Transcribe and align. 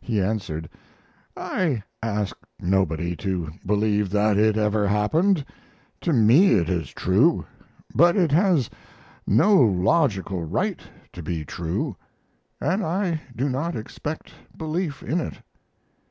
He 0.00 0.18
answered: 0.18 0.66
"I 1.36 1.82
ask 2.02 2.34
nobody 2.58 3.14
to 3.16 3.50
believe 3.66 4.08
that 4.12 4.38
it 4.38 4.56
ever 4.56 4.88
happened. 4.88 5.44
To 6.00 6.14
me 6.14 6.54
it 6.54 6.70
is 6.70 6.88
true; 6.94 7.44
but 7.94 8.16
it 8.16 8.32
has 8.32 8.70
no 9.26 9.58
logical 9.60 10.42
right 10.42 10.80
to 11.12 11.22
be 11.22 11.44
true, 11.44 11.96
and 12.62 12.82
I 12.82 13.20
do 13.36 13.50
not 13.50 13.76
expect 13.76 14.32
belief 14.56 15.02
in 15.02 15.20
it." 15.20 15.34